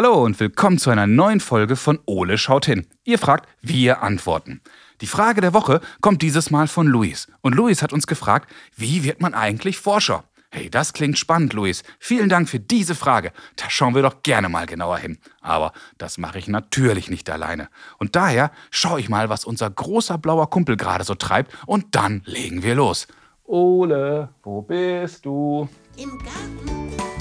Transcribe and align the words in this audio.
Hallo 0.00 0.22
und 0.22 0.38
willkommen 0.38 0.78
zu 0.78 0.90
einer 0.90 1.08
neuen 1.08 1.40
Folge 1.40 1.74
von 1.74 1.98
Ole 2.06 2.38
schaut 2.38 2.66
hin. 2.66 2.86
Ihr 3.02 3.18
fragt, 3.18 3.48
wir 3.62 4.00
antworten. 4.00 4.60
Die 5.00 5.08
Frage 5.08 5.40
der 5.40 5.54
Woche 5.54 5.80
kommt 6.00 6.22
dieses 6.22 6.52
Mal 6.52 6.68
von 6.68 6.86
Luis. 6.86 7.26
Und 7.40 7.56
Luis 7.56 7.82
hat 7.82 7.92
uns 7.92 8.06
gefragt, 8.06 8.48
wie 8.76 9.02
wird 9.02 9.20
man 9.20 9.34
eigentlich 9.34 9.76
Forscher? 9.76 10.22
Hey, 10.52 10.70
das 10.70 10.92
klingt 10.92 11.18
spannend, 11.18 11.52
Luis. 11.52 11.82
Vielen 11.98 12.28
Dank 12.28 12.48
für 12.48 12.60
diese 12.60 12.94
Frage. 12.94 13.32
Da 13.56 13.68
schauen 13.70 13.96
wir 13.96 14.02
doch 14.02 14.22
gerne 14.22 14.48
mal 14.48 14.66
genauer 14.66 14.98
hin. 14.98 15.18
Aber 15.40 15.72
das 15.96 16.16
mache 16.16 16.38
ich 16.38 16.46
natürlich 16.46 17.10
nicht 17.10 17.28
alleine. 17.28 17.68
Und 17.98 18.14
daher 18.14 18.52
schaue 18.70 19.00
ich 19.00 19.08
mal, 19.08 19.30
was 19.30 19.44
unser 19.44 19.68
großer 19.68 20.16
blauer 20.16 20.48
Kumpel 20.48 20.76
gerade 20.76 21.02
so 21.02 21.16
treibt 21.16 21.52
und 21.66 21.96
dann 21.96 22.22
legen 22.24 22.62
wir 22.62 22.76
los. 22.76 23.08
Ole, 23.46 24.28
wo 24.44 24.62
bist 24.62 25.26
du? 25.26 25.68
Im 25.96 26.16
Garten. 26.18 27.17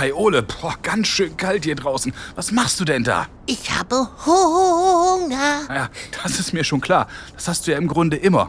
Hi 0.00 0.12
Ole, 0.14 0.42
Boah, 0.42 0.76
ganz 0.82 1.08
schön 1.08 1.36
kalt 1.36 1.64
hier 1.64 1.74
draußen. 1.74 2.14
Was 2.34 2.52
machst 2.52 2.80
du 2.80 2.86
denn 2.86 3.04
da? 3.04 3.26
Ich 3.44 3.70
habe 3.70 4.08
Hunger. 4.24 5.64
Naja, 5.68 5.90
das 6.22 6.40
ist 6.40 6.54
mir 6.54 6.64
schon 6.64 6.80
klar. 6.80 7.06
Das 7.34 7.48
hast 7.48 7.66
du 7.66 7.72
ja 7.72 7.76
im 7.76 7.86
Grunde 7.86 8.16
immer. 8.16 8.48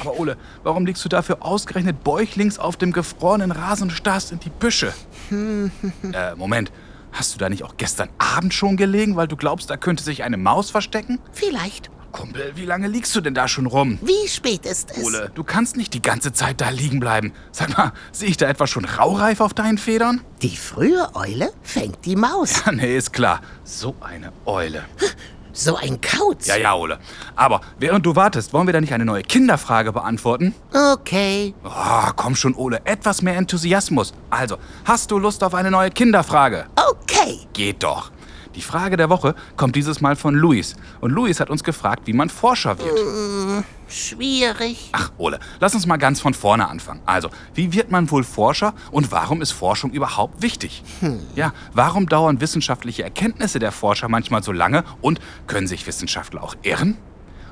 Aber 0.00 0.18
Ole, 0.18 0.36
warum 0.64 0.84
liegst 0.84 1.02
du 1.02 1.08
dafür 1.08 1.38
ausgerechnet 1.40 2.04
bäuchlings 2.04 2.58
auf 2.58 2.76
dem 2.76 2.92
gefrorenen 2.92 3.52
Rasen 3.52 3.84
und 3.84 3.90
starrst 3.90 4.32
in 4.32 4.40
die 4.40 4.50
Büsche? 4.50 4.92
äh, 5.30 6.34
Moment. 6.36 6.70
Hast 7.10 7.34
du 7.34 7.38
da 7.38 7.48
nicht 7.48 7.64
auch 7.64 7.78
gestern 7.78 8.10
Abend 8.18 8.52
schon 8.52 8.76
gelegen, 8.76 9.16
weil 9.16 9.28
du 9.28 9.36
glaubst, 9.36 9.70
da 9.70 9.78
könnte 9.78 10.04
sich 10.04 10.24
eine 10.24 10.36
Maus 10.36 10.70
verstecken? 10.70 11.18
Vielleicht. 11.32 11.90
Kumpel, 12.16 12.52
wie 12.54 12.64
lange 12.64 12.88
liegst 12.88 13.14
du 13.14 13.20
denn 13.20 13.34
da 13.34 13.46
schon 13.46 13.66
rum? 13.66 13.98
Wie 14.00 14.26
spät 14.26 14.64
ist 14.64 14.90
es? 14.90 15.04
Ole, 15.04 15.30
du 15.34 15.44
kannst 15.44 15.76
nicht 15.76 15.92
die 15.92 16.00
ganze 16.00 16.32
Zeit 16.32 16.62
da 16.62 16.70
liegen 16.70 16.98
bleiben. 16.98 17.34
Sag 17.52 17.76
mal, 17.76 17.92
sehe 18.10 18.28
ich 18.28 18.38
da 18.38 18.48
etwa 18.48 18.66
schon 18.66 18.86
raureif 18.86 19.40
auf 19.40 19.52
deinen 19.52 19.76
Federn? 19.76 20.22
Die 20.40 20.56
frühe 20.56 21.14
Eule 21.14 21.52
fängt 21.62 22.06
die 22.06 22.16
Maus. 22.16 22.62
Ja, 22.64 22.72
nee, 22.72 22.96
ist 22.96 23.12
klar. 23.12 23.42
So 23.64 23.96
eine 24.00 24.32
Eule. 24.46 24.84
So 25.52 25.76
ein 25.76 26.00
Kauz. 26.00 26.46
Ja, 26.46 26.56
ja, 26.56 26.74
Ole. 26.74 26.98
Aber 27.34 27.60
während 27.78 28.06
du 28.06 28.16
wartest, 28.16 28.52
wollen 28.54 28.66
wir 28.66 28.72
da 28.72 28.80
nicht 28.80 28.94
eine 28.94 29.04
neue 29.04 29.22
Kinderfrage 29.22 29.92
beantworten? 29.92 30.54
Okay. 30.72 31.54
Oh, 31.64 32.10
komm 32.16 32.34
schon, 32.34 32.54
Ole, 32.54 32.80
etwas 32.84 33.20
mehr 33.20 33.36
Enthusiasmus. 33.36 34.14
Also, 34.30 34.56
hast 34.86 35.10
du 35.10 35.18
Lust 35.18 35.44
auf 35.44 35.54
eine 35.54 35.70
neue 35.70 35.90
Kinderfrage? 35.90 36.66
Okay. 36.76 37.40
Geht 37.52 37.82
doch. 37.82 38.10
Die 38.56 38.62
Frage 38.62 38.96
der 38.96 39.10
Woche 39.10 39.34
kommt 39.56 39.76
dieses 39.76 40.00
Mal 40.00 40.16
von 40.16 40.34
Luis. 40.34 40.76
Und 41.00 41.10
Luis 41.12 41.40
hat 41.40 41.50
uns 41.50 41.62
gefragt, 41.62 42.06
wie 42.06 42.14
man 42.14 42.30
Forscher 42.30 42.78
wird. 42.78 43.64
Schwierig. 43.86 44.88
Ach, 44.92 45.12
Ole, 45.18 45.38
lass 45.60 45.74
uns 45.74 45.86
mal 45.86 45.98
ganz 45.98 46.20
von 46.20 46.32
vorne 46.32 46.66
anfangen. 46.66 47.02
Also, 47.04 47.28
wie 47.54 47.72
wird 47.74 47.90
man 47.90 48.10
wohl 48.10 48.24
Forscher 48.24 48.74
und 48.90 49.12
warum 49.12 49.42
ist 49.42 49.52
Forschung 49.52 49.92
überhaupt 49.92 50.42
wichtig? 50.42 50.82
Ja, 51.34 51.52
warum 51.74 52.08
dauern 52.08 52.40
wissenschaftliche 52.40 53.02
Erkenntnisse 53.02 53.58
der 53.58 53.72
Forscher 53.72 54.08
manchmal 54.08 54.42
so 54.42 54.52
lange 54.52 54.84
und 55.02 55.20
können 55.46 55.68
sich 55.68 55.86
Wissenschaftler 55.86 56.42
auch 56.42 56.56
irren? 56.62 56.96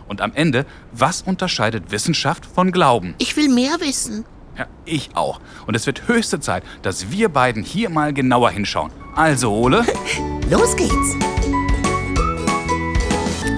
Und 0.08 0.22
am 0.22 0.32
Ende, 0.34 0.64
was 0.92 1.22
unterscheidet 1.22 1.90
Wissenschaft 1.90 2.46
von 2.46 2.72
Glauben? 2.72 3.14
Ich 3.18 3.36
will 3.36 3.48
mehr 3.48 3.80
wissen. 3.80 4.24
Ja, 4.56 4.66
ich 4.84 5.10
auch. 5.14 5.40
Und 5.66 5.74
es 5.74 5.86
wird 5.86 6.08
höchste 6.08 6.40
Zeit, 6.40 6.62
dass 6.82 7.10
wir 7.10 7.28
beiden 7.28 7.62
hier 7.62 7.90
mal 7.90 8.12
genauer 8.12 8.50
hinschauen. 8.50 8.90
Also, 9.16 9.52
Ole, 9.52 9.84
Los 10.50 10.76
geht's. 10.76 11.16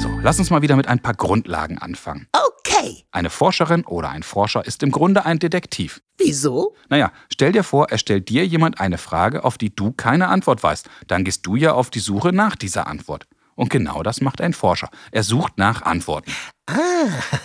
so, 0.01 0.09
lass 0.23 0.39
uns 0.39 0.51
mal 0.51 0.63
wieder 0.63 0.77
mit 0.77 0.87
ein 0.87 1.01
paar 1.01 1.15
Grundlagen 1.15 1.79
anfangen. 1.79 2.29
Okay. 2.33 3.05
Eine 3.11 3.29
Forscherin 3.29 3.85
oder 3.85 4.11
ein 4.11 4.23
Forscher 4.23 4.65
ist 4.65 4.85
im 4.85 4.93
Grunde 4.93 5.27
ein 5.27 5.41
Detektiv. 5.41 6.01
Wieso? 6.17 6.77
Naja, 6.89 7.11
stell 7.33 7.51
dir 7.51 7.65
vor, 7.65 7.91
er 7.91 7.99
stellt 7.99 8.29
dir 8.29 8.47
jemand 8.47 8.81
eine 8.81 8.99
Frage, 8.99 9.45
auf 9.45 9.59
die 9.59 9.75
du 9.75 9.93
keine 9.93 10.29
Antwort 10.29 10.63
weißt. 10.63 10.89
Dann 11.09 11.25
gehst 11.25 11.45
du 11.45 11.57
ja 11.57 11.73
auf 11.73 11.91
die 11.91 11.99
Suche 11.99 12.33
nach 12.33 12.55
dieser 12.55 12.87
Antwort. 12.87 13.27
Und 13.57 13.71
genau 13.71 14.05
das 14.05 14.21
macht 14.21 14.41
ein 14.41 14.53
Forscher. 14.53 14.89
Er 15.11 15.25
sucht 15.25 15.59
nach 15.59 15.83
Antworten. 15.83 16.31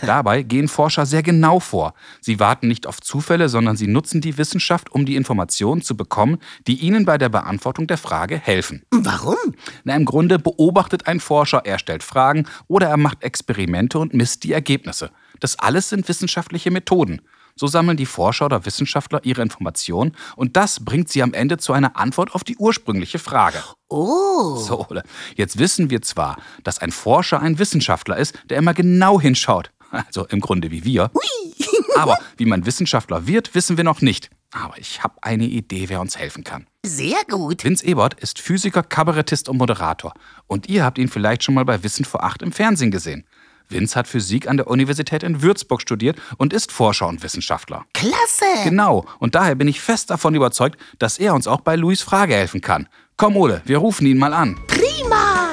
Dabei 0.01 0.41
gehen 0.41 0.67
Forscher 0.67 1.05
sehr 1.05 1.21
genau 1.21 1.59
vor. 1.59 1.93
Sie 2.21 2.39
warten 2.39 2.67
nicht 2.67 2.87
auf 2.87 3.01
Zufälle, 3.01 3.49
sondern 3.49 3.77
sie 3.77 3.87
nutzen 3.87 4.19
die 4.19 4.37
Wissenschaft, 4.37 4.91
um 4.91 5.05
die 5.05 5.15
Informationen 5.15 5.81
zu 5.81 5.95
bekommen, 5.95 6.39
die 6.67 6.79
ihnen 6.79 7.05
bei 7.05 7.17
der 7.17 7.29
Beantwortung 7.29 7.85
der 7.85 7.97
Frage 7.97 8.37
helfen. 8.37 8.83
Warum? 8.89 9.37
Na, 9.83 9.95
im 9.95 10.05
Grunde 10.05 10.39
beobachtet 10.39 11.07
ein 11.07 11.19
Forscher, 11.19 11.61
er 11.65 11.77
stellt 11.77 12.03
Fragen 12.03 12.47
oder 12.67 12.87
er 12.87 12.97
macht 12.97 13.23
Experimente 13.23 13.99
und 13.99 14.13
misst 14.13 14.43
die 14.43 14.53
Ergebnisse. 14.53 15.11
Das 15.39 15.57
alles 15.59 15.89
sind 15.89 16.07
wissenschaftliche 16.07 16.71
Methoden. 16.71 17.21
So 17.55 17.67
sammeln 17.67 17.97
die 17.97 18.05
Forscher 18.05 18.45
oder 18.45 18.65
Wissenschaftler 18.65 19.21
ihre 19.23 19.41
Informationen 19.41 20.15
und 20.35 20.57
das 20.57 20.83
bringt 20.83 21.09
sie 21.09 21.23
am 21.23 21.33
Ende 21.33 21.57
zu 21.57 21.73
einer 21.73 21.97
Antwort 21.97 22.33
auf 22.33 22.43
die 22.43 22.57
ursprüngliche 22.57 23.19
Frage. 23.19 23.63
Oh. 23.89 24.55
So, 24.55 24.87
jetzt 25.35 25.59
wissen 25.59 25.89
wir 25.89 26.01
zwar, 26.01 26.37
dass 26.63 26.79
ein 26.79 26.91
Forscher 26.91 27.41
ein 27.41 27.59
Wissenschaftler 27.59 28.17
ist, 28.17 28.37
der 28.49 28.57
immer 28.57 28.73
genau 28.73 29.19
hinschaut. 29.19 29.71
Also 29.91 30.25
im 30.27 30.39
Grunde 30.39 30.71
wie 30.71 30.85
wir. 30.85 31.11
Aber 31.97 32.17
wie 32.37 32.45
man 32.45 32.65
Wissenschaftler 32.65 33.27
wird, 33.27 33.53
wissen 33.53 33.77
wir 33.77 33.83
noch 33.83 34.01
nicht. 34.01 34.29
Aber 34.53 34.77
ich 34.77 35.03
habe 35.03 35.15
eine 35.21 35.45
Idee, 35.45 35.87
wer 35.87 36.01
uns 36.01 36.17
helfen 36.17 36.43
kann. 36.43 36.67
Sehr 36.85 37.23
gut. 37.29 37.63
Vince 37.63 37.85
Ebert 37.85 38.15
ist 38.15 38.39
Physiker, 38.39 38.83
Kabarettist 38.83 39.47
und 39.47 39.57
Moderator. 39.57 40.13
Und 40.47 40.67
ihr 40.67 40.83
habt 40.83 40.97
ihn 40.97 41.07
vielleicht 41.07 41.43
schon 41.43 41.55
mal 41.55 41.63
bei 41.63 41.83
Wissen 41.83 42.05
vor 42.05 42.23
acht 42.23 42.41
im 42.41 42.51
Fernsehen 42.51 42.91
gesehen. 42.91 43.25
Vince 43.71 43.95
hat 43.95 44.07
Physik 44.07 44.47
an 44.47 44.57
der 44.57 44.67
Universität 44.67 45.23
in 45.23 45.41
Würzburg 45.41 45.81
studiert 45.81 46.19
und 46.37 46.53
ist 46.53 46.71
Forscher 46.71 47.07
und 47.07 47.23
Wissenschaftler. 47.23 47.85
Klasse. 47.93 48.45
Genau, 48.63 49.05
und 49.19 49.35
daher 49.35 49.55
bin 49.55 49.67
ich 49.67 49.81
fest 49.81 50.09
davon 50.09 50.35
überzeugt, 50.35 50.79
dass 50.99 51.17
er 51.17 51.33
uns 51.33 51.47
auch 51.47 51.61
bei 51.61 51.75
Louis 51.75 52.01
Frage 52.01 52.35
helfen 52.35 52.61
kann. 52.61 52.87
Komm, 53.17 53.37
Ole, 53.37 53.61
wir 53.65 53.77
rufen 53.77 54.05
ihn 54.07 54.17
mal 54.17 54.33
an. 54.33 54.57
Prima. 54.67 55.49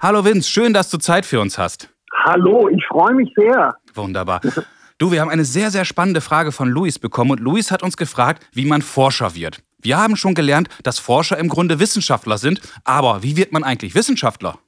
Hallo 0.00 0.24
Vince, 0.24 0.48
schön, 0.50 0.74
dass 0.74 0.90
du 0.90 0.98
Zeit 0.98 1.24
für 1.24 1.40
uns 1.40 1.56
hast. 1.56 1.88
Hallo, 2.24 2.68
ich 2.68 2.84
freue 2.86 3.14
mich 3.14 3.32
sehr. 3.36 3.74
Wunderbar. 3.94 4.40
Du, 4.98 5.10
wir 5.10 5.20
haben 5.20 5.28
eine 5.28 5.44
sehr, 5.44 5.72
sehr 5.72 5.84
spannende 5.84 6.20
Frage 6.20 6.52
von 6.52 6.68
Luis 6.68 7.00
bekommen 7.00 7.32
und 7.32 7.40
Luis 7.40 7.72
hat 7.72 7.82
uns 7.82 7.96
gefragt, 7.96 8.46
wie 8.52 8.64
man 8.64 8.80
Forscher 8.80 9.34
wird. 9.34 9.60
Wir 9.84 9.98
haben 9.98 10.16
schon 10.16 10.34
gelernt, 10.34 10.68
dass 10.82 10.98
Forscher 10.98 11.38
im 11.38 11.48
Grunde 11.48 11.78
Wissenschaftler 11.78 12.38
sind, 12.38 12.60
aber 12.84 13.22
wie 13.22 13.36
wird 13.36 13.52
man 13.52 13.64
eigentlich 13.64 13.94
Wissenschaftler? 13.94 14.58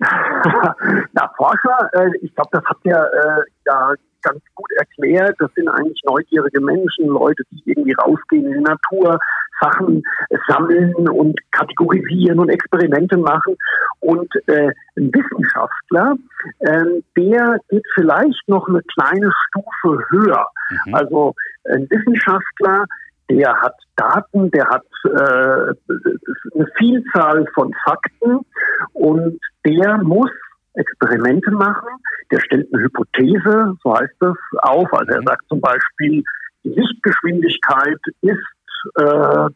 Na, 1.12 1.30
Forscher, 1.36 1.90
äh, 1.92 2.08
ich 2.22 2.34
glaube, 2.34 2.48
das 2.52 2.64
habt 2.64 2.84
ihr 2.86 2.96
äh, 2.96 3.42
ja 3.66 3.94
ganz 4.22 4.40
gut 4.54 4.70
erklärt. 4.78 5.36
Das 5.40 5.50
sind 5.54 5.68
eigentlich 5.68 6.00
neugierige 6.06 6.60
Menschen, 6.60 7.08
Leute, 7.08 7.42
die 7.50 7.62
irgendwie 7.66 7.92
rausgehen 7.92 8.46
in 8.46 8.52
die 8.52 8.60
Natur, 8.60 9.18
Sachen 9.60 10.02
sammeln 10.48 11.08
und 11.08 11.38
kategorisieren 11.52 12.38
und 12.38 12.48
Experimente 12.48 13.18
machen. 13.18 13.56
Und 14.00 14.30
äh, 14.46 14.70
ein 14.96 15.12
Wissenschaftler, 15.12 16.16
ähm, 16.60 17.04
der 17.16 17.58
geht 17.68 17.84
vielleicht 17.94 18.48
noch 18.48 18.66
eine 18.68 18.80
kleine 18.94 19.30
Stufe 19.46 20.02
höher. 20.08 20.46
Mhm. 20.86 20.94
Also 20.94 21.34
ein 21.64 21.88
Wissenschaftler, 21.90 22.86
der 23.30 23.54
hat 23.60 23.74
Daten, 23.96 24.50
der 24.50 24.68
hat 24.68 24.86
äh, 25.04 25.74
eine 26.54 26.66
Vielzahl 26.76 27.46
von 27.54 27.72
Fakten 27.84 28.40
und 28.92 29.40
der 29.64 29.98
muss 29.98 30.30
Experimente 30.74 31.50
machen, 31.50 31.88
der 32.30 32.40
stellt 32.40 32.72
eine 32.72 32.84
Hypothese, 32.84 33.76
so 33.82 33.94
heißt 33.94 34.14
das, 34.20 34.36
auf. 34.62 34.92
Also 34.92 35.12
er 35.12 35.22
sagt 35.22 35.46
zum 35.48 35.60
Beispiel, 35.60 36.22
die 36.64 36.70
Lichtgeschwindigkeit 36.70 37.98
ist 38.22 38.38
äh, 38.96 39.48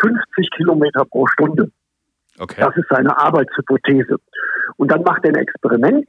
50 0.00 0.50
Kilometer 0.56 1.04
pro 1.06 1.26
Stunde. 1.26 1.70
Okay. 2.38 2.60
Das 2.60 2.76
ist 2.76 2.88
seine 2.88 3.16
Arbeitshypothese. 3.18 4.16
Und 4.76 4.90
dann 4.90 5.02
macht 5.02 5.24
er 5.24 5.30
ein 5.30 5.36
Experiment 5.42 6.06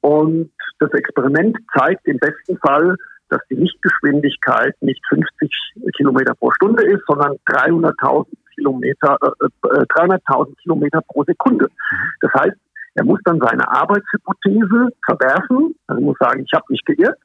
und 0.00 0.50
das 0.78 0.92
Experiment 0.92 1.58
zeigt 1.76 2.06
im 2.06 2.18
besten 2.18 2.56
Fall, 2.58 2.96
dass 3.30 3.40
die 3.48 3.54
Lichtgeschwindigkeit 3.54 4.74
nicht 4.80 5.02
50 5.08 5.50
Kilometer 5.96 6.34
pro 6.34 6.50
Stunde 6.52 6.84
ist, 6.84 7.02
sondern 7.06 7.36
300.000 7.46 8.26
Kilometer, 8.54 9.18
äh, 9.22 9.46
äh, 9.68 9.86
300.000 9.86 10.56
Kilometer 10.62 11.00
pro 11.02 11.24
Sekunde. 11.24 11.68
Das 12.20 12.32
heißt, 12.34 12.56
er 12.94 13.04
muss 13.04 13.20
dann 13.24 13.40
seine 13.40 13.68
Arbeitshypothese 13.68 14.90
verwerfen, 15.04 15.74
also 15.86 16.02
muss 16.02 16.18
sagen, 16.18 16.44
ich 16.44 16.52
habe 16.52 16.64
mich 16.68 16.84
geirrt. 16.84 17.18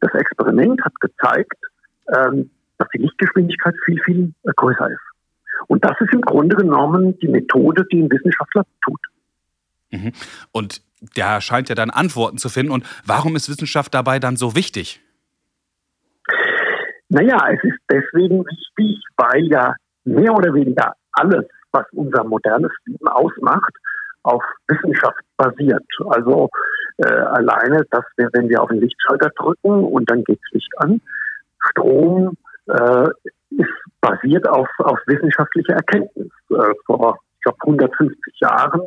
Das 0.00 0.12
Experiment 0.14 0.82
hat 0.82 0.98
gezeigt, 1.00 1.58
ähm, 2.08 2.50
dass 2.78 2.88
die 2.94 2.98
Lichtgeschwindigkeit 2.98 3.74
viel, 3.84 4.00
viel 4.02 4.34
äh, 4.44 4.52
größer 4.56 4.90
ist. 4.90 5.00
Und 5.68 5.84
das 5.84 5.98
ist 6.00 6.12
im 6.12 6.22
Grunde 6.22 6.56
genommen 6.56 7.18
die 7.20 7.28
Methode, 7.28 7.86
die 7.90 8.02
ein 8.02 8.10
Wissenschaftler 8.10 8.64
tut. 8.84 9.00
Mhm. 9.90 10.12
Und 10.52 10.82
der 11.16 11.40
scheint 11.40 11.68
ja 11.68 11.74
dann 11.74 11.90
Antworten 11.90 12.38
zu 12.38 12.48
finden. 12.48 12.72
Und 12.72 12.84
warum 13.04 13.36
ist 13.36 13.48
Wissenschaft 13.48 13.94
dabei 13.94 14.18
dann 14.18 14.36
so 14.36 14.54
wichtig? 14.54 15.03
Naja, 17.08 17.38
es 17.50 17.62
ist 17.64 17.78
deswegen 17.90 18.44
wichtig, 18.44 19.02
weil 19.16 19.44
ja 19.46 19.74
mehr 20.04 20.34
oder 20.34 20.52
weniger 20.54 20.94
alles, 21.12 21.46
was 21.72 21.84
unser 21.92 22.24
modernes 22.24 22.72
Leben 22.86 23.08
ausmacht, 23.08 23.72
auf 24.22 24.42
Wissenschaft 24.68 25.20
basiert. 25.36 25.84
Also 26.08 26.48
äh, 26.98 27.06
alleine, 27.06 27.84
dass 27.90 28.04
wir, 28.16 28.30
wenn 28.32 28.48
wir 28.48 28.62
auf 28.62 28.68
den 28.70 28.80
Lichtschalter 28.80 29.30
drücken 29.36 29.84
und 29.84 30.10
dann 30.10 30.24
geht 30.24 30.40
Licht 30.52 30.72
an, 30.78 31.00
Strom 31.70 32.36
äh, 32.66 33.08
ist 33.50 33.68
basiert 34.00 34.48
auf, 34.48 34.68
auf 34.78 34.98
wissenschaftlicher 35.06 35.74
Erkenntnis. 35.74 36.28
Äh, 36.50 36.74
vor, 36.86 37.18
ich 37.36 37.42
glaube, 37.42 37.58
150 37.62 38.40
Jahren 38.40 38.80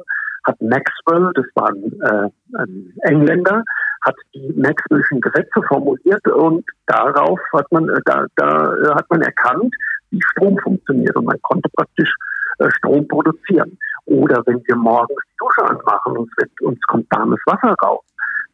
hat 0.48 0.62
Maxwell, 0.62 1.32
das 1.36 1.46
war 1.56 1.70
ein, 1.70 2.02
äh, 2.02 2.30
ein 2.58 2.94
Engländer, 3.02 3.64
hat 4.02 4.16
die 4.34 4.54
Maxwell'schen 4.54 5.20
Gesetze 5.20 5.62
formuliert 5.68 6.26
und 6.28 6.66
darauf 6.86 7.40
hat 7.54 7.72
man, 7.72 7.90
äh, 7.90 8.00
da, 8.06 8.26
da 8.38 8.96
hat 8.96 9.10
man 9.10 9.22
erkannt, 9.22 9.74
wie 10.12 10.22
Strom 10.32 10.58
funktioniert 10.60 11.16
und 11.16 11.26
man 11.26 11.40
konnte 11.42 11.70
praktisch 11.76 12.14
äh, 12.60 12.70
Strom 12.72 13.08
produzieren. 13.08 13.78
Oder 14.06 14.42
wenn 14.46 14.64
wir 14.66 14.76
morgens 14.76 15.22
die 15.26 15.38
Dusche 15.38 15.70
anmachen 15.70 16.18
und 16.18 16.32
es 16.38 16.50
uns 16.62 16.80
kommt 16.88 17.06
warmes 17.12 17.40
Wasser 17.46 17.76
raus. 17.84 18.04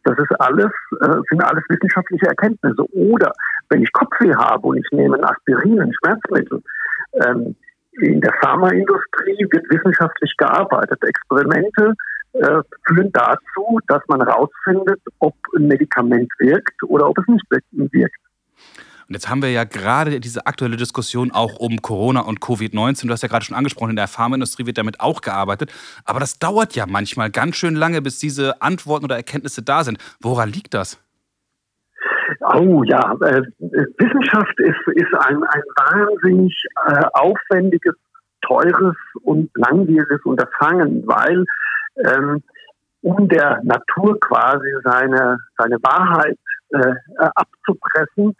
Das 0.03 0.17
ist 0.17 0.41
alles, 0.41 0.71
äh, 1.01 1.15
sind 1.29 1.43
alles 1.43 1.63
wissenschaftliche 1.69 2.27
Erkenntnisse. 2.27 2.83
Oder 2.93 3.31
wenn 3.69 3.83
ich 3.83 3.91
Kopfweh 3.93 4.33
habe 4.33 4.67
und 4.67 4.77
ich 4.77 4.91
nehme 4.91 5.17
ein 5.17 5.23
Aspirin, 5.23 5.79
ein 5.79 5.93
Schmerzmittel, 5.93 6.61
ähm, 7.25 7.55
in 8.01 8.21
der 8.21 8.33
Pharmaindustrie 8.41 9.47
wird 9.51 9.69
wissenschaftlich 9.69 10.35
gearbeitet. 10.37 11.03
Experimente 11.03 11.93
äh, 12.33 12.61
führen 12.87 13.11
dazu, 13.13 13.79
dass 13.87 14.01
man 14.07 14.21
herausfindet, 14.21 14.99
ob 15.19 15.35
ein 15.55 15.67
Medikament 15.67 16.31
wirkt 16.39 16.81
oder 16.83 17.07
ob 17.09 17.17
es 17.19 17.27
nicht 17.27 17.45
wirkt. 17.49 18.15
Und 19.07 19.15
jetzt 19.15 19.29
haben 19.29 19.41
wir 19.41 19.51
ja 19.51 19.63
gerade 19.63 20.19
diese 20.19 20.47
aktuelle 20.47 20.77
Diskussion 20.77 21.31
auch 21.31 21.57
um 21.57 21.81
Corona 21.81 22.21
und 22.21 22.39
Covid-19. 22.39 23.07
Du 23.07 23.13
hast 23.13 23.21
ja 23.21 23.27
gerade 23.27 23.45
schon 23.45 23.55
angesprochen, 23.55 23.91
in 23.91 23.95
der 23.95 24.07
Pharmaindustrie 24.07 24.65
wird 24.65 24.77
damit 24.77 25.01
auch 25.01 25.21
gearbeitet. 25.21 25.71
Aber 26.05 26.19
das 26.19 26.39
dauert 26.39 26.75
ja 26.75 26.85
manchmal 26.87 27.29
ganz 27.29 27.57
schön 27.57 27.75
lange, 27.75 28.01
bis 28.01 28.17
diese 28.17 28.61
Antworten 28.61 29.05
oder 29.05 29.15
Erkenntnisse 29.15 29.61
da 29.61 29.83
sind. 29.83 29.97
Woran 30.21 30.49
liegt 30.49 30.73
das? 30.73 30.97
Oh 32.41 32.83
ja, 32.83 33.15
äh, 33.21 33.41
Wissenschaft 33.59 34.59
ist, 34.59 34.87
ist 34.95 35.13
ein, 35.27 35.43
ein 35.43 35.63
wahnsinnig 35.75 36.65
äh, 36.87 37.03
aufwendiges, 37.13 37.95
teures 38.41 38.95
und 39.23 39.49
langwieriges 39.55 40.21
Unterfangen, 40.25 41.03
weil 41.07 41.45
ähm, 42.05 42.43
um 43.01 43.27
der 43.27 43.59
Natur 43.63 44.19
quasi 44.19 44.69
seine, 44.83 45.37
seine 45.57 45.77
Wahrheit 45.83 46.37
äh, 46.69 46.93
abzupressen, 47.17 48.35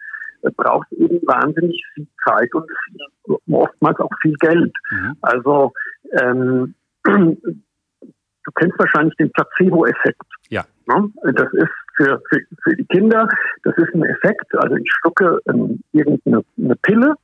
braucht 0.56 0.90
eben 0.92 1.20
wahnsinnig 1.26 1.82
viel 1.94 2.06
Zeit 2.26 2.52
und 2.54 2.66
viel, 2.68 3.36
oftmals 3.54 3.98
auch 3.98 4.10
viel 4.20 4.34
Geld. 4.34 4.72
Mhm. 4.90 5.16
Also 5.22 5.72
ähm, 6.20 6.74
du 7.04 8.52
kennst 8.54 8.78
wahrscheinlich 8.78 9.16
den 9.16 9.30
Placebo-Effekt. 9.32 10.22
Ja. 10.48 10.64
Ne? 10.86 11.10
Das 11.22 11.52
ist 11.52 11.72
für, 11.96 12.20
für, 12.28 12.40
für 12.62 12.76
die 12.76 12.84
Kinder, 12.86 13.28
das 13.62 13.76
ist 13.76 13.94
ein 13.94 14.04
Effekt. 14.04 14.54
Also 14.56 14.76
ich 14.76 14.90
schlucke 15.00 15.38
ähm, 15.48 15.80
irgendeine 15.92 16.42
eine 16.58 16.76
Pille 16.76 17.14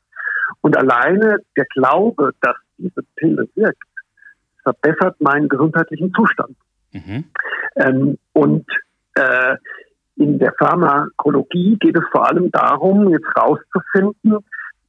und 0.60 0.76
alleine 0.76 1.38
der 1.56 1.64
Glaube, 1.74 2.32
dass 2.40 2.56
diese 2.78 3.02
Pille 3.16 3.48
wirkt, 3.54 3.82
verbessert 4.62 5.20
meinen 5.20 5.48
gesundheitlichen 5.48 6.12
Zustand. 6.14 6.56
Mhm. 6.92 7.24
Ähm, 7.76 8.18
und 8.32 8.66
äh, 9.14 9.56
in 10.16 10.38
der 10.38 10.52
Pharmakologie 10.58 11.76
geht 11.80 11.96
es 11.96 12.04
vor 12.12 12.28
allem 12.28 12.50
darum, 12.50 13.10
jetzt 13.10 13.28
rauszufinden, 13.36 14.38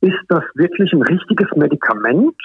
ist 0.02 0.20
das 0.28 0.44
wirklich 0.56 0.92
ein 0.94 1.04
richtiges 1.04 1.48
Medikament 1.56 2.36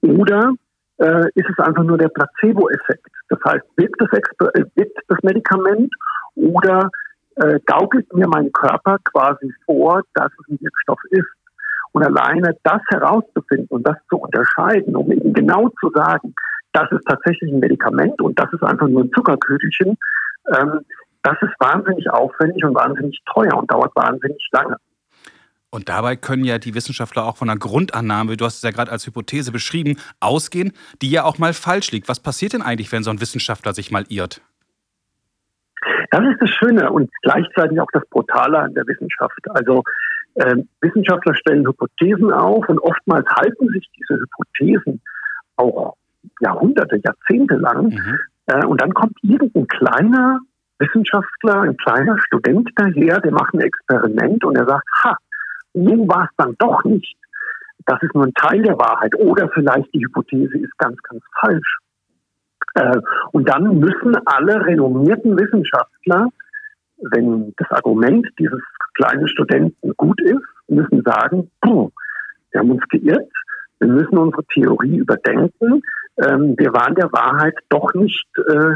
oder 0.00 0.52
äh, 0.98 1.28
ist 1.34 1.48
es 1.48 1.58
einfach 1.58 1.84
nur 1.84 1.98
der 1.98 2.08
Placebo-Effekt? 2.08 3.06
Das 3.28 3.38
heißt, 3.44 3.64
wirkt 3.76 4.00
das, 4.00 4.10
äh, 4.54 4.64
wirkt 4.74 4.98
das 5.08 5.18
Medikament 5.22 5.94
oder 6.34 6.90
äh, 7.36 7.60
gaukelt 7.66 8.12
mir 8.14 8.28
mein 8.28 8.52
Körper 8.52 8.98
quasi 9.04 9.52
vor, 9.64 10.02
dass 10.14 10.32
es 10.40 10.48
ein 10.48 10.58
Wirkstoff 10.60 11.00
ist? 11.10 11.28
Und 11.92 12.02
alleine 12.02 12.56
das 12.62 12.82
herauszufinden 12.88 13.68
und 13.70 13.86
das 13.86 13.96
zu 14.10 14.18
unterscheiden, 14.18 14.96
um 14.96 15.10
eben 15.10 15.32
genau 15.32 15.70
zu 15.80 15.90
sagen, 15.94 16.34
das 16.72 16.90
ist 16.92 17.06
tatsächlich 17.06 17.50
ein 17.50 17.60
Medikament 17.60 18.20
und 18.20 18.38
das 18.38 18.52
ist 18.52 18.62
einfach 18.62 18.86
nur 18.86 19.04
ein 19.04 19.12
Zuckerkügelchen, 19.12 19.96
ähm, 20.54 20.80
das 21.22 21.36
ist 21.40 21.54
wahnsinnig 21.58 22.08
aufwendig 22.10 22.64
und 22.64 22.74
wahnsinnig 22.74 23.20
teuer 23.32 23.56
und 23.56 23.70
dauert 23.70 23.96
wahnsinnig 23.96 24.46
lange. 24.52 24.76
Und 25.70 25.88
dabei 25.88 26.16
können 26.16 26.44
ja 26.44 26.58
die 26.58 26.74
Wissenschaftler 26.74 27.24
auch 27.24 27.36
von 27.36 27.50
einer 27.50 27.58
Grundannahme, 27.58 28.36
du 28.36 28.44
hast 28.44 28.56
es 28.56 28.62
ja 28.62 28.70
gerade 28.70 28.90
als 28.90 29.06
Hypothese 29.06 29.52
beschrieben, 29.52 29.98
ausgehen, 30.20 30.72
die 31.02 31.10
ja 31.10 31.24
auch 31.24 31.38
mal 31.38 31.52
falsch 31.52 31.90
liegt. 31.90 32.08
Was 32.08 32.20
passiert 32.20 32.52
denn 32.52 32.62
eigentlich, 32.62 32.92
wenn 32.92 33.02
so 33.02 33.10
ein 33.10 33.20
Wissenschaftler 33.20 33.74
sich 33.74 33.90
mal 33.90 34.04
irrt? 34.08 34.40
Das 36.10 36.22
ist 36.22 36.40
das 36.40 36.50
Schöne 36.50 36.90
und 36.90 37.10
gleichzeitig 37.22 37.80
auch 37.80 37.90
das 37.92 38.06
Brutale 38.10 38.58
an 38.58 38.74
der 38.74 38.86
Wissenschaft. 38.86 39.38
Also 39.50 39.82
äh, 40.34 40.56
Wissenschaftler 40.80 41.34
stellen 41.34 41.66
Hypothesen 41.66 42.32
auf 42.32 42.68
und 42.68 42.78
oftmals 42.78 43.26
halten 43.28 43.68
sich 43.68 43.88
diese 43.96 44.20
Hypothesen 44.20 45.00
auch 45.56 45.96
Jahrhunderte, 46.40 47.00
Jahrzehnte 47.04 47.56
lang. 47.56 47.88
Mhm. 47.88 48.18
Äh, 48.46 48.64
und 48.66 48.80
dann 48.80 48.94
kommt 48.94 49.16
irgendein 49.22 49.66
kleiner 49.66 50.40
Wissenschaftler, 50.78 51.62
ein 51.62 51.76
kleiner 51.78 52.18
Student 52.20 52.70
daher, 52.76 53.20
der 53.20 53.32
macht 53.32 53.54
ein 53.54 53.60
Experiment 53.60 54.44
und 54.44 54.56
er 54.56 54.66
sagt, 54.66 54.84
ha, 55.02 55.16
nun 55.76 56.08
war 56.08 56.24
es 56.24 56.36
dann 56.36 56.54
doch 56.58 56.84
nicht. 56.84 57.16
Das 57.86 58.02
ist 58.02 58.14
nur 58.14 58.24
ein 58.24 58.34
Teil 58.34 58.62
der 58.62 58.78
Wahrheit 58.78 59.14
oder 59.16 59.48
vielleicht 59.50 59.92
die 59.94 60.04
Hypothese 60.04 60.58
ist 60.58 60.76
ganz, 60.78 60.96
ganz 61.02 61.22
falsch. 61.40 61.78
Äh, 62.74 63.00
und 63.32 63.48
dann 63.48 63.78
müssen 63.78 64.16
alle 64.26 64.64
renommierten 64.64 65.38
Wissenschaftler, 65.38 66.28
wenn 66.98 67.52
das 67.56 67.70
Argument 67.70 68.26
dieses 68.38 68.62
kleinen 68.94 69.28
Studenten 69.28 69.92
gut 69.96 70.20
ist, 70.22 70.42
müssen 70.68 71.02
sagen, 71.04 71.50
wir 71.62 72.60
haben 72.60 72.70
uns 72.70 72.82
geirrt, 72.88 73.30
wir 73.78 73.88
müssen 73.88 74.18
unsere 74.18 74.44
Theorie 74.46 74.96
überdenken, 74.96 75.82
ähm, 76.16 76.54
wir 76.56 76.72
waren 76.72 76.94
der 76.94 77.12
Wahrheit 77.12 77.54
doch 77.68 77.92
nicht 77.94 78.26
äh, 78.48 78.74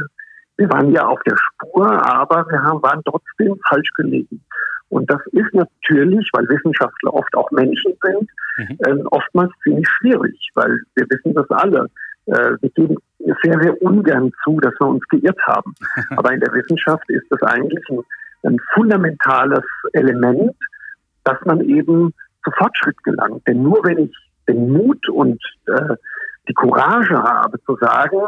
wir 0.60 0.70
waren 0.70 0.92
ja 0.92 1.06
auf 1.06 1.18
der 1.22 1.36
Spur, 1.38 1.90
aber 2.06 2.46
wir 2.50 2.62
haben, 2.62 2.82
waren 2.82 3.00
trotzdem 3.02 3.58
falsch 3.66 3.90
gelegen. 3.96 4.44
Und 4.90 5.10
das 5.10 5.24
ist 5.32 5.54
natürlich, 5.54 6.28
weil 6.32 6.48
Wissenschaftler 6.48 7.14
oft 7.14 7.34
auch 7.36 7.50
Menschen 7.52 7.94
sind, 8.02 8.28
mhm. 8.58 8.78
äh, 8.80 9.02
oftmals 9.10 9.52
ziemlich 9.62 9.88
schwierig, 9.88 10.50
weil 10.54 10.80
wir 10.94 11.06
wissen 11.08 11.32
das 11.34 11.48
alle. 11.50 11.88
Äh, 12.26 12.56
wir 12.60 12.70
geben 12.70 12.96
sehr, 13.42 13.60
sehr 13.60 13.80
ungern 13.82 14.32
zu, 14.44 14.58
dass 14.60 14.74
wir 14.80 14.88
uns 14.88 15.06
geirrt 15.08 15.40
haben. 15.46 15.74
Aber 16.16 16.32
in 16.32 16.40
der 16.40 16.52
Wissenschaft 16.52 17.08
ist 17.08 17.24
das 17.30 17.40
eigentlich 17.42 17.84
ein, 17.88 18.00
ein 18.42 18.58
fundamentales 18.74 19.64
Element, 19.92 20.56
dass 21.24 21.38
man 21.44 21.60
eben 21.60 22.12
zu 22.44 22.50
Fortschritt 22.58 23.02
gelangt. 23.04 23.46
Denn 23.46 23.62
nur 23.62 23.84
wenn 23.84 23.98
ich 23.98 24.16
den 24.48 24.72
Mut 24.72 25.08
und 25.08 25.40
äh, 25.66 25.94
die 26.48 26.54
Courage 26.54 27.16
habe 27.22 27.60
zu 27.62 27.76
sagen, 27.76 28.26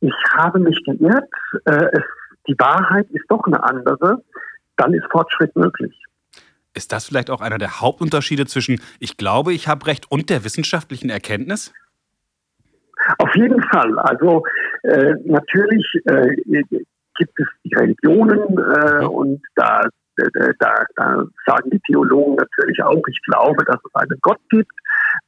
ich 0.00 0.14
habe 0.36 0.58
mich 0.58 0.78
geirrt, 0.84 1.30
äh, 1.64 1.86
es, 1.92 2.04
die 2.46 2.58
Wahrheit 2.58 3.08
ist 3.10 3.24
doch 3.28 3.44
eine 3.44 3.62
andere, 3.62 4.22
dann 4.78 4.94
ist 4.94 5.06
Fortschritt 5.10 5.54
möglich. 5.56 5.94
Ist 6.74 6.92
das 6.92 7.06
vielleicht 7.06 7.30
auch 7.30 7.40
einer 7.40 7.58
der 7.58 7.80
Hauptunterschiede 7.80 8.46
zwischen 8.46 8.80
ich 9.00 9.16
glaube, 9.16 9.52
ich 9.52 9.68
habe 9.68 9.86
recht 9.86 10.10
und 10.10 10.30
der 10.30 10.44
wissenschaftlichen 10.44 11.10
Erkenntnis? 11.10 11.72
Auf 13.18 13.34
jeden 13.34 13.62
Fall. 13.64 13.98
Also 13.98 14.44
äh, 14.82 15.14
natürlich 15.24 15.86
äh, 16.04 16.28
gibt 17.16 17.40
es 17.40 17.46
die 17.64 17.74
Religionen 17.74 18.58
äh, 18.58 19.02
mhm. 19.02 19.08
und 19.08 19.42
da, 19.54 19.82
da, 20.16 20.84
da 20.96 21.24
sagen 21.46 21.70
die 21.70 21.80
Theologen 21.80 22.36
natürlich 22.36 22.82
auch, 22.82 23.02
ich 23.08 23.20
glaube, 23.22 23.64
dass 23.64 23.78
es 23.84 23.94
einen 23.94 24.18
Gott 24.20 24.40
gibt. 24.50 24.72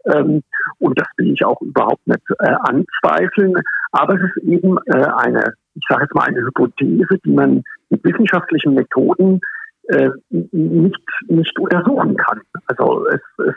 Ähm, 0.04 0.42
und 0.78 0.98
das 0.98 1.08
will 1.16 1.32
ich 1.32 1.44
auch 1.44 1.60
überhaupt 1.60 2.06
nicht 2.06 2.22
äh, 2.38 2.54
anzweifeln. 2.60 3.54
Aber 3.92 4.14
es 4.14 4.20
ist 4.30 4.44
eben 4.44 4.78
äh, 4.86 5.04
eine, 5.16 5.54
ich 5.74 5.84
sage 5.88 6.02
jetzt 6.02 6.14
mal 6.14 6.24
eine 6.24 6.40
Hypothese, 6.40 7.18
die 7.24 7.32
man 7.32 7.62
mit 7.88 8.04
wissenschaftlichen 8.04 8.74
Methoden 8.74 9.40
äh, 9.88 10.10
nicht, 10.30 11.06
nicht 11.28 11.58
untersuchen 11.58 12.16
kann. 12.16 12.40
Also 12.66 13.06
es, 13.08 13.20
es, 13.46 13.54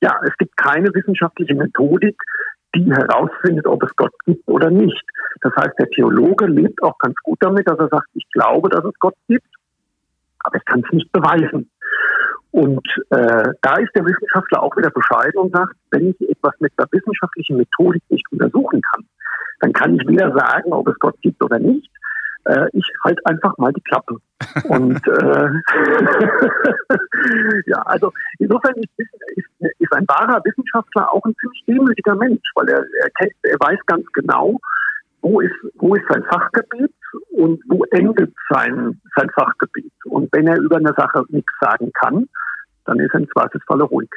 ja, 0.00 0.18
es 0.24 0.36
gibt 0.38 0.56
keine 0.56 0.92
wissenschaftliche 0.94 1.54
Methodik, 1.54 2.16
die 2.74 2.90
herausfindet, 2.92 3.66
ob 3.66 3.82
es 3.82 3.94
Gott 3.96 4.12
gibt 4.26 4.46
oder 4.48 4.70
nicht. 4.70 5.02
Das 5.40 5.52
heißt, 5.56 5.78
der 5.78 5.90
Theologe 5.90 6.46
lebt 6.46 6.82
auch 6.82 6.98
ganz 6.98 7.14
gut 7.22 7.38
damit, 7.40 7.68
dass 7.68 7.78
er 7.78 7.88
sagt, 7.88 8.08
ich 8.14 8.28
glaube, 8.32 8.68
dass 8.68 8.84
es 8.84 8.98
Gott 8.98 9.14
gibt, 9.28 9.46
aber 10.40 10.56
ich 10.56 10.64
kann 10.64 10.82
es 10.84 10.92
nicht 10.92 11.10
beweisen. 11.12 11.70
Und 12.50 12.86
äh, 13.10 13.52
da 13.62 13.76
ist 13.76 13.94
der 13.94 14.04
Wissenschaftler 14.04 14.62
auch 14.62 14.76
wieder 14.76 14.90
bescheiden 14.90 15.38
und 15.38 15.52
sagt, 15.52 15.76
wenn 15.90 16.10
ich 16.10 16.30
etwas 16.30 16.54
mit 16.60 16.72
der 16.78 16.86
wissenschaftlichen 16.90 17.58
Methodik 17.58 18.02
nicht 18.08 18.24
untersuchen 18.32 18.80
kann, 18.92 19.06
dann 19.60 19.72
kann 19.72 19.94
ich 19.94 20.06
weder 20.06 20.32
sagen, 20.32 20.72
ob 20.72 20.88
es 20.88 20.98
Gott 20.98 21.20
gibt 21.20 21.42
oder 21.42 21.58
nicht. 21.58 21.90
Äh, 22.44 22.66
ich 22.72 22.84
halte 23.04 23.20
einfach 23.26 23.56
mal 23.58 23.72
die 23.72 23.82
Klappe. 23.82 24.16
und 24.68 25.06
äh, 25.06 25.48
ja, 27.66 27.82
also 27.82 28.12
insofern 28.38 28.74
ist, 28.76 28.88
ist, 28.98 29.48
ist, 29.78 29.92
ein 29.92 30.06
wahrer 30.08 30.40
Wissenschaftler 30.44 31.12
auch 31.12 31.24
ein 31.24 31.34
ziemlich 31.40 31.64
demütiger 31.66 32.14
Mensch, 32.14 32.50
weil 32.54 32.68
er, 32.68 32.84
er, 33.02 33.10
kennt, 33.18 33.32
er 33.42 33.58
weiß 33.58 33.78
ganz 33.86 34.06
genau, 34.12 34.58
wo 35.20 35.40
ist, 35.40 35.54
wo 35.74 35.94
ist 35.94 36.04
sein 36.08 36.22
Fachgebiet 36.30 36.94
und 37.30 37.60
wo 37.68 37.84
endet 37.90 38.32
sein, 38.48 39.00
sein 39.16 39.28
Fachgebiet. 39.30 39.92
Und 40.04 40.32
wenn 40.32 40.46
er 40.46 40.58
über 40.58 40.76
eine 40.76 40.94
Sache 40.96 41.24
nichts 41.28 41.52
sagen 41.60 41.90
kann, 42.00 42.28
dann 42.84 43.00
ist 43.00 43.12
er 43.12 43.20
im 43.20 43.28
Zweifelsfalle 43.30 43.84
ruhig. 43.84 44.10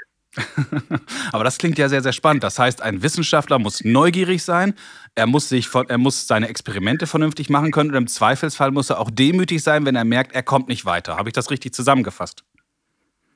Aber 1.32 1.44
das 1.44 1.58
klingt 1.58 1.78
ja 1.78 1.90
sehr, 1.90 2.02
sehr 2.02 2.14
spannend. 2.14 2.44
Das 2.44 2.58
heißt, 2.58 2.82
ein 2.82 3.04
Wissenschaftler 3.04 3.60
muss 3.60 3.84
neugierig 3.84 4.44
sein, 4.44 4.74
er 5.16 5.28
muss, 5.28 5.50
sich 5.50 5.68
von, 5.68 5.90
er 5.90 5.98
muss 5.98 6.28
seine 6.28 6.48
Experimente 6.48 7.06
vernünftig 7.06 7.50
machen 7.50 7.72
können 7.72 7.90
und 7.92 7.98
im 7.98 8.08
Zweifelsfall 8.08 8.72
muss 8.72 8.90
er 8.90 9.00
auch 9.00 9.12
demütig 9.12 9.62
sein, 9.62 9.86
wenn 9.86 9.96
er 9.96 10.06
merkt, 10.06 10.34
er 10.34 10.44
kommt 10.44 10.70
nicht 10.70 10.86
weiter. 10.86 11.18
Habe 11.18 11.30
ich 11.30 11.34
das 11.34 11.52
richtig 11.52 11.74
zusammengefasst? 11.74 12.44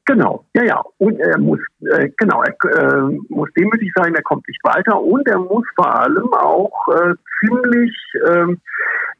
Genau, 0.05 0.45
ja, 0.53 0.63
ja. 0.63 0.83
Und 0.99 1.19
er 1.19 1.39
muss, 1.39 1.59
äh, 1.81 2.09
genau, 2.17 2.43
er 2.43 2.53
äh, 2.53 3.17
muss 3.29 3.49
demütig 3.57 3.91
sein, 3.95 4.13
er 4.13 4.21
kommt 4.21 4.47
nicht 4.47 4.63
weiter 4.63 5.01
und 5.01 5.27
er 5.27 5.39
muss 5.39 5.65
vor 5.75 5.99
allem 5.99 6.31
auch 6.33 6.87
äh, 6.89 7.15
ziemlich 7.39 7.91
ähm, 8.27 8.61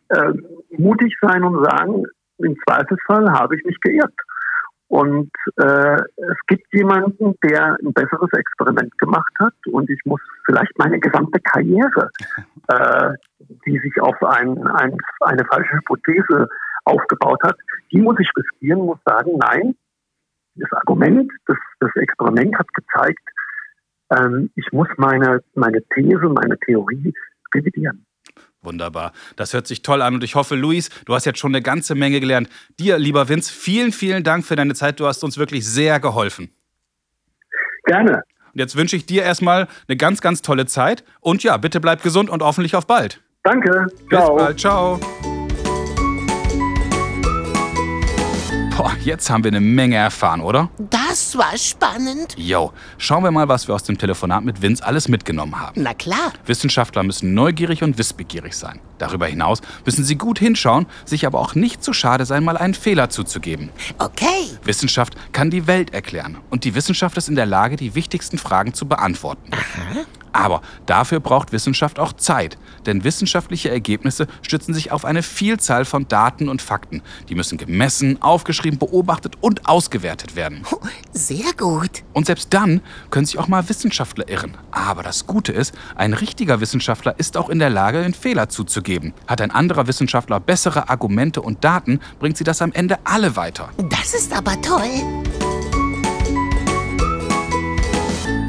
äh, 0.09 0.31
mutig 0.77 1.13
sein 1.21 1.43
und 1.43 1.65
sagen, 1.65 2.05
im 2.37 2.55
Zweifelsfall 2.67 3.31
habe 3.31 3.55
ich 3.55 3.65
mich 3.65 3.79
geirrt. 3.81 4.13
Und 4.87 5.31
äh, 5.57 5.95
es 5.95 6.37
gibt 6.47 6.71
jemanden, 6.73 7.35
der 7.43 7.77
ein 7.81 7.93
besseres 7.93 8.31
Experiment 8.33 8.95
gemacht 8.99 9.33
hat 9.39 9.53
und 9.67 9.89
ich 9.89 9.99
muss 10.05 10.21
vielleicht 10.45 10.77
meine 10.77 10.99
gesamte 10.99 11.39
Karriere, 11.39 12.09
äh, 12.67 13.13
die 13.65 13.79
sich 13.79 13.99
auf 14.01 14.21
ein, 14.23 14.65
ein, 14.67 14.97
eine 15.21 15.45
falsche 15.45 15.77
Hypothese 15.77 16.47
aufgebaut 16.83 17.41
hat, 17.43 17.57
die 17.91 17.99
muss 17.99 18.19
ich 18.19 18.29
riskieren, 18.37 18.81
muss 18.81 18.99
sagen, 19.05 19.37
nein, 19.39 19.75
das 20.55 20.71
Argument, 20.71 21.31
das, 21.47 21.57
das 21.79 21.91
Experiment 21.95 22.57
hat 22.57 22.67
gezeigt, 22.73 23.27
ähm, 24.11 24.51
ich 24.55 24.71
muss 24.71 24.87
meine, 24.97 25.41
meine 25.55 25.81
These, 25.93 26.29
meine 26.29 26.57
Theorie 26.59 27.13
revidieren. 27.53 28.05
Wunderbar. 28.65 29.13
Das 29.35 29.53
hört 29.53 29.67
sich 29.67 29.81
toll 29.81 30.01
an 30.01 30.15
und 30.15 30.23
ich 30.23 30.35
hoffe, 30.35 30.55
Luis, 30.55 30.89
du 31.05 31.13
hast 31.13 31.25
jetzt 31.25 31.39
schon 31.39 31.51
eine 31.51 31.61
ganze 31.61 31.95
Menge 31.95 32.19
gelernt. 32.19 32.49
Dir, 32.79 32.97
lieber 32.97 33.29
Vince, 33.29 33.51
vielen, 33.53 33.91
vielen 33.91 34.23
Dank 34.23 34.45
für 34.45 34.55
deine 34.55 34.73
Zeit. 34.73 34.99
Du 34.99 35.05
hast 35.07 35.23
uns 35.23 35.37
wirklich 35.37 35.65
sehr 35.65 35.99
geholfen. 35.99 36.49
Gerne. 37.85 38.23
Und 38.53 38.59
jetzt 38.59 38.75
wünsche 38.75 38.95
ich 38.95 39.05
dir 39.05 39.23
erstmal 39.23 39.67
eine 39.87 39.97
ganz, 39.97 40.21
ganz 40.21 40.41
tolle 40.41 40.65
Zeit 40.65 41.03
und 41.19 41.43
ja, 41.43 41.57
bitte 41.57 41.79
bleib 41.79 42.01
gesund 42.01 42.29
und 42.29 42.41
hoffentlich 42.41 42.75
auf 42.75 42.87
bald. 42.87 43.21
Danke. 43.43 43.87
Ciao. 44.09 44.35
Bis 44.35 44.43
bald. 44.43 44.59
Ciao. 44.59 44.99
Boah, 48.75 48.91
jetzt 49.03 49.29
haben 49.29 49.43
wir 49.43 49.51
eine 49.51 49.61
Menge 49.61 49.95
erfahren, 49.97 50.41
oder? 50.41 50.69
Das 51.15 51.37
war 51.37 51.57
spannend. 51.57 52.35
Yo, 52.37 52.73
schauen 52.97 53.23
wir 53.23 53.31
mal, 53.31 53.47
was 53.47 53.69
wir 53.69 53.75
aus 53.75 53.83
dem 53.83 53.97
Telefonat 53.97 54.43
mit 54.43 54.61
Vince 54.61 54.85
alles 54.85 55.07
mitgenommen 55.07 55.57
haben. 55.57 55.81
Na 55.81 55.93
klar. 55.93 56.33
Wissenschaftler 56.45 57.03
müssen 57.03 57.33
neugierig 57.33 57.83
und 57.83 57.97
wissbegierig 57.97 58.53
sein. 58.53 58.81
Darüber 58.97 59.25
hinaus 59.25 59.61
müssen 59.85 60.03
sie 60.03 60.17
gut 60.17 60.39
hinschauen, 60.39 60.87
sich 61.05 61.25
aber 61.25 61.39
auch 61.39 61.55
nicht 61.55 61.81
zu 61.81 61.93
schade 61.93 62.25
sein, 62.25 62.43
mal 62.43 62.57
einen 62.57 62.73
Fehler 62.73 63.09
zuzugeben. 63.09 63.69
Okay. 63.97 64.49
Wissenschaft 64.65 65.15
kann 65.31 65.49
die 65.49 65.67
Welt 65.67 65.93
erklären 65.93 66.37
und 66.49 66.65
die 66.65 66.75
Wissenschaft 66.75 67.15
ist 67.15 67.29
in 67.29 67.35
der 67.35 67.45
Lage, 67.45 67.77
die 67.77 67.95
wichtigsten 67.95 68.37
Fragen 68.37 68.73
zu 68.73 68.85
beantworten. 68.85 69.51
Aha. 69.53 70.01
Aber 70.35 70.61
dafür 70.85 71.21
braucht 71.21 71.53
Wissenschaft 71.53 71.97
auch 71.97 72.11
Zeit, 72.11 72.57
denn 72.85 73.05
wissenschaftliche 73.05 73.71
Ergebnisse 73.71 74.27
stützen 74.41 74.73
sich 74.73 74.91
auf 74.91 75.05
eine 75.05 75.23
Vielzahl 75.23 75.85
von 75.85 76.09
Daten 76.09 76.49
und 76.49 76.61
Fakten. 76.61 77.01
Die 77.29 77.35
müssen 77.35 77.57
gemessen, 77.57 78.21
aufgeschrieben, 78.21 78.77
beobachtet 78.77 79.37
und 79.39 79.65
ausgewertet 79.65 80.35
werden. 80.35 80.63
Oh, 80.69 80.77
Sehr 81.13 81.53
gut. 81.57 82.03
Und 82.11 82.25
selbst 82.25 82.53
dann 82.53 82.81
können 83.11 83.25
sich 83.25 83.39
auch 83.39 83.47
mal 83.47 83.69
Wissenschaftler 83.69 84.27
irren. 84.27 84.57
Aber 84.71 85.03
das 85.03 85.25
Gute 85.25 85.53
ist, 85.53 85.73
ein 85.95 86.11
richtiger 86.11 86.59
Wissenschaftler 86.59 87.17
ist 87.17 87.37
auch 87.37 87.47
in 87.47 87.59
der 87.59 87.69
Lage, 87.69 87.99
einen 87.99 88.13
Fehler 88.13 88.49
zuzugeben. 88.49 89.13
Hat 89.27 89.39
ein 89.39 89.51
anderer 89.51 89.87
Wissenschaftler 89.87 90.41
bessere 90.41 90.89
Argumente 90.89 91.41
und 91.41 91.63
Daten, 91.63 92.01
bringt 92.19 92.35
sie 92.35 92.43
das 92.43 92.61
am 92.61 92.73
Ende 92.73 92.99
alle 93.05 93.37
weiter. 93.37 93.69
Das 93.89 94.13
ist 94.13 94.35
aber 94.35 94.61
toll. 94.61 94.91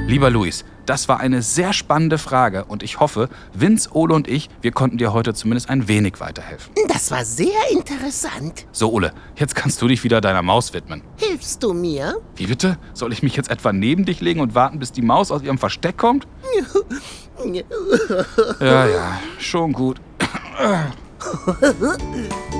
Lieber 0.08 0.30
Luis, 0.30 0.64
das 0.86 1.08
war 1.08 1.18
eine 1.18 1.42
sehr 1.42 1.72
spannende 1.72 2.18
Frage 2.18 2.64
und 2.66 2.84
ich 2.84 3.00
hoffe, 3.00 3.28
Vince, 3.52 3.90
Ole 3.92 4.14
und 4.14 4.28
ich, 4.28 4.48
wir 4.62 4.70
konnten 4.70 4.98
dir 4.98 5.12
heute 5.12 5.34
zumindest 5.34 5.68
ein 5.68 5.88
wenig 5.88 6.20
weiterhelfen. 6.20 6.72
Das 6.86 7.10
war 7.10 7.24
sehr 7.24 7.48
interessant. 7.72 8.66
So, 8.70 8.92
Ole, 8.92 9.12
jetzt 9.34 9.56
kannst 9.56 9.82
du 9.82 9.88
dich 9.88 10.04
wieder 10.04 10.20
deiner 10.20 10.42
Maus 10.42 10.72
widmen. 10.72 11.02
Hilfst 11.16 11.60
du 11.64 11.72
mir? 11.72 12.18
Wie 12.36 12.46
bitte? 12.46 12.78
Soll 12.94 13.12
ich 13.12 13.24
mich 13.24 13.34
jetzt 13.34 13.50
etwa 13.50 13.72
neben 13.72 14.04
dich 14.04 14.20
legen 14.20 14.38
und 14.38 14.54
warten, 14.54 14.78
bis 14.78 14.92
die 14.92 15.02
Maus 15.02 15.32
aus 15.32 15.42
ihrem 15.42 15.58
Versteck 15.58 15.96
kommt? 15.98 16.26
Ja, 18.60 18.86
ja, 18.86 19.20
schon 19.38 19.72
gut. 19.72 20.00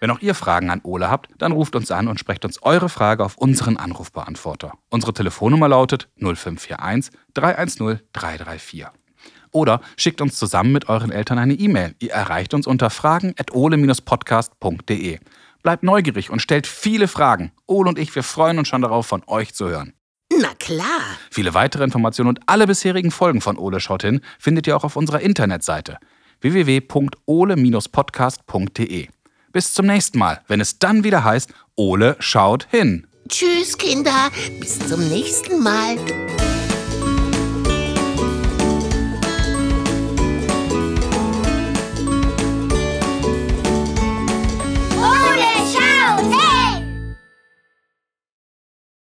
Wenn 0.00 0.10
auch 0.10 0.20
ihr 0.20 0.34
Fragen 0.34 0.70
an 0.70 0.80
Ole 0.82 1.10
habt, 1.10 1.28
dann 1.38 1.52
ruft 1.52 1.76
uns 1.76 1.90
an 1.90 2.08
und 2.08 2.18
sprecht 2.18 2.46
uns 2.46 2.62
eure 2.62 2.88
Frage 2.88 3.22
auf 3.22 3.36
unseren 3.36 3.76
Anrufbeantworter. 3.76 4.72
Unsere 4.88 5.12
Telefonnummer 5.12 5.68
lautet 5.68 6.08
0541 6.16 7.12
310 7.34 8.00
334. 8.14 8.86
Oder 9.52 9.82
schickt 9.96 10.20
uns 10.22 10.38
zusammen 10.38 10.72
mit 10.72 10.88
euren 10.88 11.12
Eltern 11.12 11.38
eine 11.38 11.52
E-Mail. 11.54 11.94
Ihr 11.98 12.12
erreicht 12.12 12.54
uns 12.54 12.66
unter 12.66 12.88
fragen.ole-podcast.de. 12.88 15.18
Bleibt 15.62 15.82
neugierig 15.82 16.30
und 16.30 16.40
stellt 16.40 16.66
viele 16.66 17.06
Fragen. 17.06 17.52
Ole 17.66 17.90
und 17.90 17.98
ich, 17.98 18.14
wir 18.14 18.22
freuen 18.22 18.58
uns 18.58 18.68
schon 18.68 18.80
darauf, 18.80 19.06
von 19.06 19.22
euch 19.26 19.52
zu 19.52 19.68
hören. 19.68 19.92
Na 20.32 20.54
klar. 20.58 21.02
Viele 21.30 21.52
weitere 21.54 21.84
Informationen 21.84 22.28
und 22.28 22.40
alle 22.46 22.66
bisherigen 22.66 23.10
Folgen 23.10 23.42
von 23.42 23.58
Ole 23.58 23.80
schaut 23.80 24.02
hin 24.02 24.22
findet 24.38 24.66
ihr 24.66 24.74
auch 24.76 24.84
auf 24.84 24.96
unserer 24.96 25.20
Internetseite 25.20 25.98
www.ole-podcast.de. 26.40 29.08
Bis 29.52 29.74
zum 29.74 29.86
nächsten 29.86 30.18
Mal, 30.18 30.40
wenn 30.48 30.60
es 30.60 30.78
dann 30.78 31.04
wieder 31.04 31.24
heißt, 31.24 31.52
Ole 31.76 32.16
schaut 32.20 32.66
hin. 32.70 33.06
Tschüss, 33.28 33.76
Kinder. 33.76 34.30
Bis 34.60 34.78
zum 34.78 35.08
nächsten 35.08 35.62
Mal. 35.62 35.96